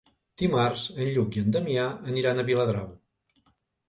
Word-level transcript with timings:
Dimarts 0.41 0.85
en 1.03 1.11
Lluc 1.17 1.37
i 1.39 1.43
en 1.47 1.51
Damià 1.55 1.83
aniran 2.13 2.41
a 2.41 2.47
Viladrau. 2.49 2.89